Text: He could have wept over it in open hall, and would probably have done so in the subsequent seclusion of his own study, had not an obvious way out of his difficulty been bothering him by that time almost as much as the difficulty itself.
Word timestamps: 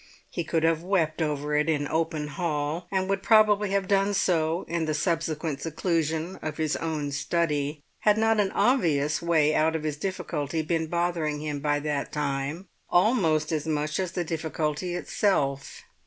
He 0.31 0.43
could 0.43 0.63
have 0.63 0.81
wept 0.81 1.21
over 1.21 1.55
it 1.55 1.69
in 1.69 1.87
open 1.87 2.29
hall, 2.29 2.87
and 2.91 3.07
would 3.07 3.21
probably 3.21 3.69
have 3.69 3.87
done 3.87 4.15
so 4.15 4.65
in 4.67 4.85
the 4.85 4.95
subsequent 4.95 5.61
seclusion 5.61 6.37
of 6.41 6.57
his 6.57 6.75
own 6.77 7.11
study, 7.11 7.83
had 7.99 8.17
not 8.17 8.39
an 8.39 8.51
obvious 8.53 9.21
way 9.21 9.53
out 9.53 9.75
of 9.75 9.83
his 9.83 9.97
difficulty 9.97 10.63
been 10.63 10.87
bothering 10.87 11.39
him 11.39 11.59
by 11.59 11.79
that 11.81 12.11
time 12.11 12.67
almost 12.89 13.51
as 13.51 13.67
much 13.67 13.99
as 13.99 14.13
the 14.13 14.23
difficulty 14.23 14.95
itself. 14.95 15.83